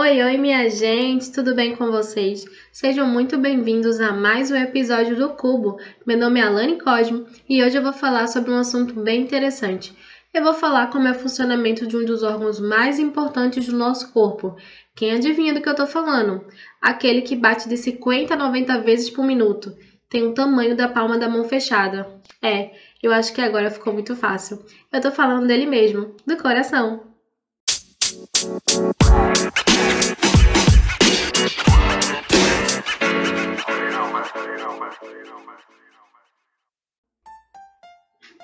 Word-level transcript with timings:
Oi, 0.00 0.22
oi, 0.22 0.36
minha 0.38 0.70
gente, 0.70 1.32
tudo 1.32 1.56
bem 1.56 1.74
com 1.74 1.90
vocês? 1.90 2.44
Sejam 2.70 3.04
muito 3.04 3.36
bem-vindos 3.36 4.00
a 4.00 4.12
mais 4.12 4.48
um 4.48 4.54
episódio 4.54 5.16
do 5.16 5.30
Cubo. 5.30 5.76
Meu 6.06 6.16
nome 6.16 6.38
é 6.38 6.44
Alane 6.44 6.78
Cosmo 6.78 7.26
e 7.48 7.60
hoje 7.64 7.78
eu 7.78 7.82
vou 7.82 7.92
falar 7.92 8.28
sobre 8.28 8.52
um 8.52 8.58
assunto 8.58 8.94
bem 8.94 9.22
interessante. 9.22 9.92
Eu 10.32 10.44
vou 10.44 10.54
falar 10.54 10.86
como 10.90 11.08
é 11.08 11.10
o 11.10 11.16
funcionamento 11.16 11.84
de 11.84 11.96
um 11.96 12.04
dos 12.04 12.22
órgãos 12.22 12.60
mais 12.60 13.00
importantes 13.00 13.66
do 13.66 13.76
nosso 13.76 14.12
corpo. 14.12 14.56
Quem 14.94 15.10
adivinha 15.10 15.52
do 15.52 15.60
que 15.60 15.68
eu 15.68 15.74
tô 15.74 15.84
falando? 15.84 16.44
Aquele 16.80 17.22
que 17.22 17.34
bate 17.34 17.68
de 17.68 17.76
50 17.76 18.34
a 18.34 18.36
90 18.36 18.80
vezes 18.82 19.10
por 19.10 19.24
minuto. 19.24 19.76
Tem 20.08 20.24
o 20.24 20.32
tamanho 20.32 20.76
da 20.76 20.86
palma 20.86 21.18
da 21.18 21.28
mão 21.28 21.42
fechada. 21.42 22.06
É, 22.40 22.70
eu 23.02 23.12
acho 23.12 23.32
que 23.32 23.40
agora 23.40 23.68
ficou 23.68 23.92
muito 23.92 24.14
fácil. 24.14 24.64
Eu 24.92 25.00
tô 25.00 25.10
falando 25.10 25.48
dele 25.48 25.66
mesmo, 25.66 26.14
do 26.24 26.36
coração. 26.36 27.02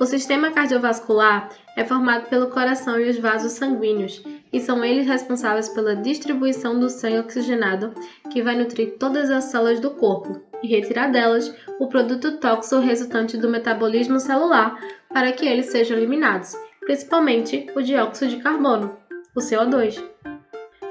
O 0.00 0.06
sistema 0.06 0.50
cardiovascular 0.50 1.50
é 1.76 1.84
formado 1.84 2.28
pelo 2.28 2.50
coração 2.50 2.98
e 2.98 3.08
os 3.08 3.18
vasos 3.18 3.52
sanguíneos, 3.52 4.22
e 4.52 4.60
são 4.60 4.84
eles 4.84 5.06
responsáveis 5.06 5.68
pela 5.68 5.94
distribuição 5.94 6.78
do 6.78 6.90
sangue 6.90 7.20
oxigenado, 7.20 7.94
que 8.32 8.42
vai 8.42 8.56
nutrir 8.56 8.98
todas 8.98 9.30
as 9.30 9.44
células 9.44 9.78
do 9.78 9.92
corpo 9.92 10.42
e 10.62 10.66
retirar 10.66 11.12
delas 11.12 11.54
o 11.78 11.86
produto 11.86 12.38
tóxico 12.38 12.80
resultante 12.80 13.36
do 13.36 13.48
metabolismo 13.48 14.18
celular 14.18 14.78
para 15.10 15.30
que 15.30 15.46
eles 15.46 15.66
sejam 15.66 15.96
eliminados, 15.96 16.56
principalmente 16.80 17.66
o 17.76 17.80
dióxido 17.80 18.30
de 18.30 18.42
carbono, 18.42 18.98
o 19.34 19.40
CO2. 19.40 20.02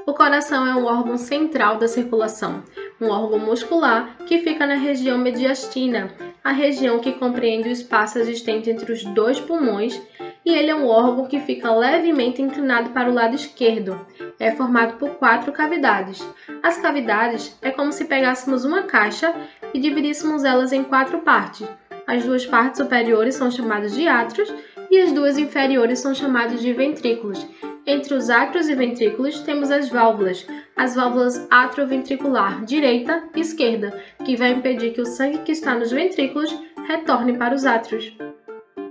O 0.06 0.14
coração 0.14 0.66
é 0.66 0.76
um 0.76 0.86
órgão 0.86 1.18
central 1.18 1.78
da 1.78 1.88
circulação, 1.88 2.64
um 3.04 3.10
órgão 3.10 3.40
muscular 3.40 4.18
que 4.26 4.40
fica 4.40 4.66
na 4.66 4.76
região 4.76 5.18
mediastina, 5.18 6.12
a 6.44 6.52
região 6.52 7.00
que 7.00 7.12
compreende 7.14 7.70
o 7.70 7.72
espaço 7.72 8.18
existente 8.20 8.70
entre 8.70 8.92
os 8.92 9.04
dois 9.04 9.40
pulmões, 9.40 10.02
e 10.46 10.52
ele 10.52 10.70
é 10.70 10.76
um 10.76 10.88
órgão 10.88 11.26
que 11.26 11.40
fica 11.40 11.74
levemente 11.74 12.42
inclinado 12.42 12.90
para 12.90 13.10
o 13.10 13.14
lado 13.14 13.36
esquerdo. 13.36 14.06
É 14.40 14.52
formado 14.52 14.98
por 14.98 15.12
quatro 15.12 15.52
cavidades. 15.52 16.26
As 16.62 16.78
cavidades 16.78 17.58
é 17.62 17.72
como 17.72 17.94
se 17.94 18.06
pegássemos 18.06 18.66
uma 18.66 18.84
caixa 18.84 19.34
e 19.74 19.80
dividíssemos 19.80 20.44
elas 20.44 20.74
em 20.74 20.84
quatro 20.84 21.20
partes. 21.20 21.68
As 22.06 22.26
duas 22.26 22.46
partes 22.46 22.80
superiores 22.80 23.36
são 23.36 23.50
chamadas 23.50 23.94
de 23.94 24.08
átrios 24.08 24.54
e 24.92 25.00
as 25.00 25.14
duas 25.14 25.38
inferiores 25.38 26.00
são 26.00 26.14
chamadas 26.14 26.62
de 26.62 26.74
ventrículos. 26.74 27.48
Entre 27.86 28.14
os 28.14 28.30
átrios 28.30 28.68
e 28.70 28.76
ventrículos 28.76 29.40
temos 29.40 29.72
as 29.72 29.90
válvulas, 29.90 30.46
as 30.76 30.96
válvulas 30.96 31.48
atrioventricular 31.50 32.64
direita 32.66 33.24
e 33.36 33.40
esquerda, 33.40 34.02
que 34.26 34.36
vai 34.36 34.52
impedir 34.52 34.94
que 34.94 35.02
o 35.02 35.06
sangue 35.06 35.40
que 35.40 35.52
está 35.52 35.76
nos 35.76 35.92
ventrículos 35.92 36.54
retorne 36.88 37.38
para 37.38 37.56
os 37.56 37.66
átrios. 37.66 38.16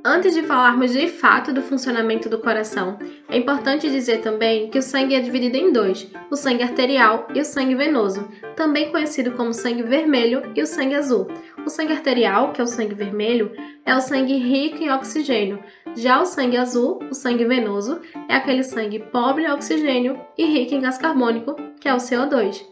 Antes 0.05 0.35
de 0.35 0.43
falarmos 0.43 0.93
de 0.93 1.07
fato 1.07 1.53
do 1.53 1.63
funcionamento 1.63 2.29
do 2.29 2.41
coração, 2.41 2.99
é 3.29 3.39
importante 3.39 3.89
dizer 3.89 4.21
também 4.21 4.69
que 4.69 4.79
o 4.79 4.83
sangue 4.83 5.15
é 5.15 5.21
dividido 5.21 5.57
em 5.57 5.73
dois: 5.73 6.11
o 6.29 6.35
sangue 6.35 6.65
arterial 6.65 7.29
e 7.33 7.41
o 7.41 7.45
sangue 7.45 7.77
venoso, 7.77 8.29
também 8.57 8.91
conhecido 8.91 9.31
como 9.33 9.53
sangue 9.53 9.85
vermelho 9.85 10.43
e 10.57 10.63
o 10.63 10.67
sangue 10.67 10.97
azul. 10.97 11.29
O 11.65 11.71
sangue 11.71 11.93
arterial, 11.93 12.53
que 12.53 12.61
é 12.61 12.65
o 12.65 12.67
sangue 12.67 12.97
vermelho, 12.97 13.53
é 13.87 13.95
o 13.95 14.01
sangue 14.01 14.37
rico 14.39 14.83
em 14.83 14.91
oxigênio. 14.91 15.63
Já 15.95 16.23
o 16.23 16.25
sangue 16.25 16.57
azul, 16.57 17.01
o 17.11 17.15
sangue 17.15 17.45
venoso, 17.45 18.01
é 18.29 18.35
aquele 18.35 18.63
sangue 18.63 18.99
pobre 18.99 19.45
em 19.45 19.51
oxigênio 19.51 20.19
e 20.39 20.45
rico 20.45 20.75
em 20.75 20.81
gás 20.81 20.97
carbônico, 20.97 21.55
que 21.79 21.89
é 21.89 21.93
o 21.93 21.99
CO2. 21.99 22.65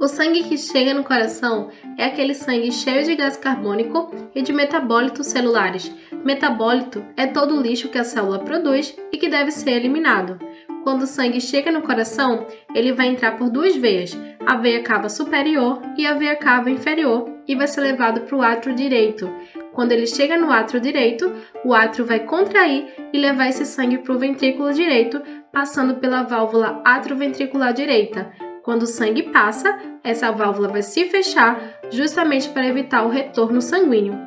O 0.00 0.08
sangue 0.08 0.42
que 0.44 0.56
chega 0.56 0.94
no 0.94 1.04
coração 1.04 1.70
é 1.96 2.04
aquele 2.04 2.34
sangue 2.34 2.72
cheio 2.72 3.04
de 3.04 3.14
gás 3.14 3.36
carbônico 3.36 4.10
e 4.34 4.42
de 4.42 4.52
metabólitos 4.52 5.26
celulares. 5.28 5.92
Metabólito 6.24 7.04
é 7.16 7.26
todo 7.26 7.56
o 7.56 7.60
lixo 7.60 7.88
que 7.88 7.98
a 7.98 8.04
célula 8.04 8.40
produz 8.40 8.96
e 9.12 9.18
que 9.18 9.28
deve 9.28 9.50
ser 9.52 9.70
eliminado. 9.72 10.38
Quando 10.82 11.02
o 11.02 11.06
sangue 11.06 11.40
chega 11.40 11.70
no 11.70 11.82
coração, 11.82 12.46
ele 12.74 12.92
vai 12.92 13.08
entrar 13.08 13.36
por 13.36 13.50
duas 13.50 13.76
veias, 13.76 14.16
a 14.46 14.56
veia 14.56 14.82
cava 14.82 15.08
superior 15.08 15.80
e 15.96 16.06
a 16.06 16.14
veia 16.14 16.36
cava 16.36 16.70
inferior, 16.70 17.28
e 17.46 17.54
vai 17.54 17.66
ser 17.66 17.80
levado 17.80 18.22
para 18.22 18.36
o 18.36 18.42
átrio 18.42 18.74
direito. 18.74 19.30
Quando 19.78 19.92
ele 19.92 20.08
chega 20.08 20.36
no 20.36 20.50
átrio 20.50 20.80
direito, 20.80 21.32
o 21.64 21.72
átrio 21.72 22.04
vai 22.04 22.18
contrair 22.18 22.92
e 23.12 23.16
levar 23.16 23.46
esse 23.46 23.64
sangue 23.64 23.98
para 23.98 24.12
o 24.12 24.18
ventrículo 24.18 24.72
direito, 24.72 25.22
passando 25.52 26.00
pela 26.00 26.24
válvula 26.24 26.82
atrioventricular 26.84 27.72
direita. 27.72 28.28
Quando 28.64 28.82
o 28.82 28.86
sangue 28.88 29.30
passa, 29.30 29.78
essa 30.02 30.32
válvula 30.32 30.66
vai 30.66 30.82
se 30.82 31.04
fechar 31.04 31.78
justamente 31.92 32.48
para 32.48 32.66
evitar 32.66 33.06
o 33.06 33.08
retorno 33.08 33.62
sanguíneo. 33.62 34.18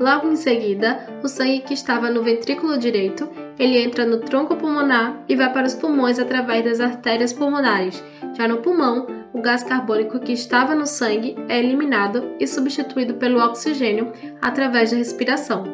Logo 0.00 0.26
em 0.26 0.34
seguida, 0.34 1.06
o 1.22 1.28
sangue 1.28 1.60
que 1.60 1.74
estava 1.74 2.10
no 2.10 2.24
ventrículo 2.24 2.76
direito, 2.76 3.30
ele 3.56 3.78
entra 3.78 4.04
no 4.04 4.18
tronco 4.18 4.56
pulmonar 4.56 5.22
e 5.28 5.36
vai 5.36 5.52
para 5.52 5.68
os 5.68 5.74
pulmões 5.74 6.18
através 6.18 6.64
das 6.64 6.80
artérias 6.80 7.32
pulmonares. 7.32 8.02
Já 8.36 8.48
no 8.48 8.56
pulmão, 8.56 9.06
o 9.34 9.42
gás 9.42 9.62
carbônico 9.62 10.18
que 10.20 10.32
estava 10.32 10.74
no 10.74 10.86
sangue 10.86 11.36
é 11.48 11.58
eliminado 11.58 12.34
e 12.40 12.46
substituído 12.46 13.14
pelo 13.14 13.44
oxigênio 13.44 14.12
através 14.40 14.92
da 14.92 14.96
respiração. 14.96 15.64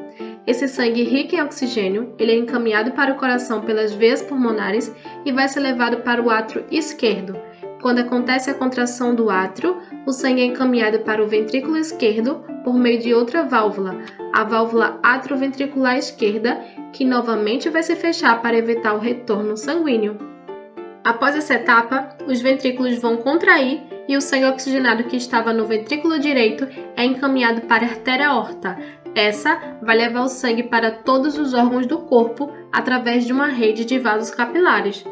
Esse 0.47 0.67
sangue 0.67 1.05
rico 1.05 1.37
em 1.37 1.43
oxigênio, 1.43 2.13
ele 2.19 2.33
é 2.33 2.39
encaminhado 2.39 2.91
para 2.93 3.13
o 3.13 3.17
coração 3.17 3.61
pelas 3.61 3.93
veias 3.93 4.23
pulmonares 4.23 4.93
e 5.25 5.31
vai 5.31 5.47
ser 5.47 5.61
levado 5.61 5.99
para 5.99 6.21
o 6.21 6.31
átrio 6.31 6.65
esquerdo, 6.71 7.39
quando 7.81 8.01
acontece 8.01 8.51
a 8.51 8.55
contração 8.55 9.15
do 9.15 9.31
átrio, 9.31 9.79
o 10.07 10.13
sangue 10.13 10.43
é 10.43 10.45
encaminhado 10.45 11.01
para 11.01 11.25
o 11.25 11.27
ventrículo 11.27 11.79
esquerdo 11.79 12.45
por 12.63 12.75
meio 12.75 13.01
de 13.01 13.15
outra 13.15 13.43
válvula, 13.43 13.97
a 14.35 14.45
válvula 14.45 15.01
atrioventricular 15.03 15.97
esquerda, 15.97 16.61
que 16.93 17.07
novamente 17.07 17.71
vai 17.71 17.83
se 17.83 17.97
fechar 17.97 18.43
para 18.43 18.57
evitar 18.57 18.93
o 18.93 18.99
retorno 18.99 19.57
sanguíneo. 19.57 20.30
Após 21.03 21.35
essa 21.35 21.55
etapa, 21.55 22.17
os 22.27 22.41
ventrículos 22.41 22.99
vão 22.99 23.17
contrair 23.17 23.83
e 24.07 24.17
o 24.17 24.21
sangue 24.21 24.47
oxigenado 24.47 25.05
que 25.05 25.17
estava 25.17 25.53
no 25.53 25.67
ventrículo 25.67 26.19
direito 26.19 26.69
é 26.97 27.05
encaminhado 27.05 27.63
para 27.63 27.87
a 27.87 27.91
artéria 27.91 28.29
aorta. 28.29 28.77
Essa 29.15 29.79
vai 29.83 29.97
levar 29.97 30.23
o 30.23 30.29
sangue 30.29 30.65
para 30.65 30.91
todos 30.91 31.39
os 31.39 31.55
órgãos 31.55 31.87
do 31.87 31.99
corpo 32.01 32.53
através 32.71 33.25
de 33.25 33.33
uma 33.33 33.49
rede 33.49 33.85
de 33.85 33.99
vasos 33.99 34.31
capilares. 34.31 35.05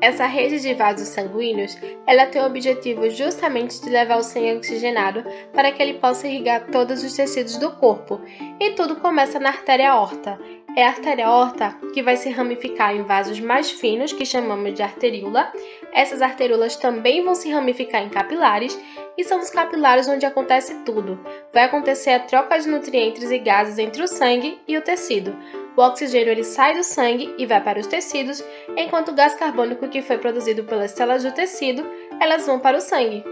Essa 0.00 0.24
rede 0.24 0.60
de 0.60 0.72
vasos 0.72 1.08
sanguíneos, 1.08 1.76
ela 2.06 2.24
tem 2.24 2.40
o 2.40 2.46
objetivo 2.46 3.10
justamente 3.10 3.82
de 3.82 3.90
levar 3.90 4.16
o 4.16 4.22
sangue 4.22 4.56
oxigenado 4.56 5.22
para 5.52 5.70
que 5.70 5.82
ele 5.82 5.94
possa 5.94 6.26
irrigar 6.26 6.68
todos 6.72 7.04
os 7.04 7.12
tecidos 7.12 7.58
do 7.58 7.70
corpo. 7.72 8.18
E 8.58 8.70
tudo 8.70 8.96
começa 8.96 9.38
na 9.38 9.50
artéria 9.50 9.92
aorta. 9.92 10.38
É 10.76 10.84
a 10.84 10.88
artéria 10.88 11.26
aorta 11.26 11.76
que 11.92 12.00
vai 12.00 12.16
se 12.16 12.30
ramificar 12.30 12.94
em 12.94 13.02
vasos 13.02 13.40
mais 13.40 13.72
finos, 13.72 14.12
que 14.12 14.24
chamamos 14.24 14.72
de 14.72 14.82
arteríola. 14.82 15.52
Essas 15.92 16.22
arteríolas 16.22 16.76
também 16.76 17.24
vão 17.24 17.34
se 17.34 17.50
ramificar 17.50 18.02
em 18.02 18.08
capilares, 18.08 18.78
e 19.18 19.24
são 19.24 19.40
os 19.40 19.50
capilares 19.50 20.06
onde 20.06 20.24
acontece 20.24 20.84
tudo. 20.84 21.18
Vai 21.52 21.64
acontecer 21.64 22.10
a 22.10 22.20
troca 22.20 22.56
de 22.56 22.68
nutrientes 22.68 23.30
e 23.32 23.38
gases 23.38 23.78
entre 23.78 24.02
o 24.02 24.06
sangue 24.06 24.60
e 24.68 24.78
o 24.78 24.82
tecido. 24.82 25.36
O 25.76 25.82
oxigênio 25.82 26.30
ele 26.30 26.44
sai 26.44 26.76
do 26.76 26.84
sangue 26.84 27.34
e 27.36 27.46
vai 27.46 27.60
para 27.60 27.80
os 27.80 27.86
tecidos, 27.88 28.42
enquanto 28.76 29.08
o 29.08 29.14
gás 29.14 29.34
carbônico 29.34 29.88
que 29.88 30.02
foi 30.02 30.18
produzido 30.18 30.62
pelas 30.64 30.92
células 30.92 31.24
do 31.24 31.32
tecido, 31.32 31.84
elas 32.20 32.46
vão 32.46 32.60
para 32.60 32.76
o 32.76 32.80
sangue. 32.80 33.24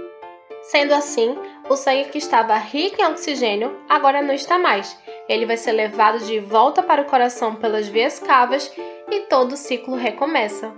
Sendo 0.63 0.93
assim, 0.93 1.37
o 1.69 1.77
sangue 1.77 2.11
que 2.11 2.19
estava 2.19 2.57
rico 2.57 3.01
em 3.01 3.05
oxigênio 3.05 3.79
agora 3.89 4.21
não 4.21 4.35
está 4.35 4.59
mais. 4.59 4.99
Ele 5.29 5.47
vai 5.47 5.57
ser 5.57 5.73
levado 5.73 6.25
de 6.25 6.41
volta 6.41 6.83
para 6.83 7.03
o 7.03 7.07
coração 7.07 7.55
pelas 7.55 7.87
veias 7.89 8.19
cavas 8.19 8.73
e 9.11 9.21
todo 9.29 9.53
o 9.53 9.57
ciclo 9.57 9.95
recomeça. 9.95 10.73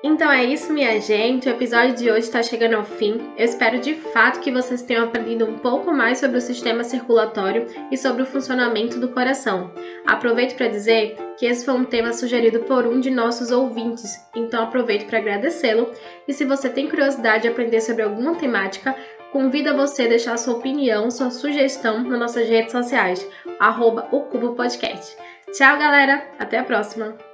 Então 0.00 0.30
é 0.30 0.44
isso, 0.44 0.72
minha 0.72 1.00
gente. 1.00 1.48
O 1.48 1.50
episódio 1.50 1.96
de 1.96 2.08
hoje 2.08 2.20
está 2.20 2.40
chegando 2.40 2.74
ao 2.74 2.84
fim. 2.84 3.20
Eu 3.36 3.44
espero 3.44 3.80
de 3.80 3.94
fato 3.94 4.38
que 4.38 4.52
vocês 4.52 4.80
tenham 4.80 5.04
aprendido 5.04 5.44
um 5.44 5.58
pouco 5.58 5.92
mais 5.92 6.18
sobre 6.18 6.38
o 6.38 6.40
sistema 6.40 6.84
circulatório 6.84 7.66
e 7.90 7.96
sobre 7.96 8.22
o 8.22 8.26
funcionamento 8.26 9.00
do 9.00 9.08
coração. 9.08 9.72
Aproveito 10.06 10.56
para 10.56 10.68
dizer 10.68 11.16
que 11.36 11.46
esse 11.46 11.64
foi 11.64 11.74
um 11.74 11.84
tema 11.84 12.12
sugerido 12.12 12.60
por 12.60 12.86
um 12.86 13.00
de 13.00 13.10
nossos 13.10 13.50
ouvintes, 13.50 14.24
então 14.36 14.62
aproveito 14.62 15.08
para 15.08 15.18
agradecê-lo. 15.18 15.90
E 16.28 16.32
se 16.32 16.44
você 16.44 16.68
tem 16.68 16.88
curiosidade 16.88 17.42
de 17.42 17.48
aprender 17.48 17.80
sobre 17.80 18.04
alguma 18.04 18.36
temática, 18.36 18.94
convido 19.32 19.70
a 19.70 19.76
você 19.76 20.04
a 20.04 20.08
deixar 20.08 20.38
sua 20.38 20.54
opinião, 20.54 21.10
sua 21.10 21.30
sugestão 21.30 22.04
nas 22.04 22.18
nossas 22.18 22.48
redes 22.48 22.72
sociais, 22.72 23.28
arroba 23.58 24.08
o 24.10 24.22
Cubo 24.22 24.52
Podcast. 24.52 25.16
Tchau, 25.52 25.78
galera! 25.78 26.22
Até 26.38 26.58
a 26.58 26.64
próxima! 26.64 27.27